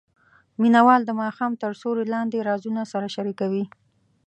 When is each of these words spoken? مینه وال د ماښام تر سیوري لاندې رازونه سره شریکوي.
مینه 0.61 0.81
وال 0.85 1.01
د 1.05 1.11
ماښام 1.21 1.51
تر 1.61 1.71
سیوري 1.79 2.05
لاندې 2.13 2.45
رازونه 2.49 2.81
سره 2.91 3.07
شریکوي. 3.15 3.65